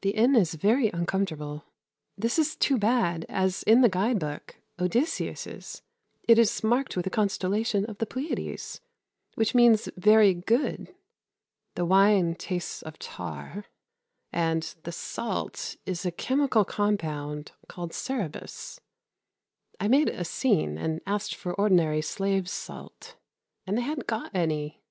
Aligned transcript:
The 0.00 0.10
inn 0.10 0.34
is 0.34 0.54
very 0.54 0.88
uncomfortable. 0.88 1.64
This 2.18 2.40
is 2.40 2.56
too 2.56 2.76
bad, 2.76 3.24
as 3.28 3.62
in 3.62 3.82
the 3.82 3.88
guide 3.88 4.18
book 4.18 4.56
(Odysseus') 4.80 5.82
it 6.26 6.40
is 6.40 6.64
marked 6.64 6.96
with 6.96 7.06
a 7.06 7.10
constellation 7.10 7.84
of 7.84 7.98
the 7.98 8.04
Pleiades, 8.06 8.80
which 9.36 9.54
means 9.54 9.88
very 9.96 10.34
good. 10.34 10.92
The 11.76 11.84
wine 11.84 12.34
tastes 12.34 12.82
of 12.82 12.98
tar. 12.98 13.66
And 14.32 14.64
the 14.82 14.90
salt 14.90 15.76
is 15.86 16.04
a 16.04 16.10
chemical 16.10 16.64
compound 16.64 17.52
called 17.68 17.92
Σερεβος. 17.92 18.80
I 19.78 19.86
made 19.86 20.08
a 20.08 20.24
scene 20.24 20.78
and 20.78 21.00
asked 21.06 21.36
for 21.36 21.54
ordinary 21.54 22.02
slaves' 22.02 22.50
salt, 22.50 23.14
and 23.68 23.78
they 23.78 23.82
hadn't 23.82 24.08
got 24.08 24.34
any. 24.34 24.82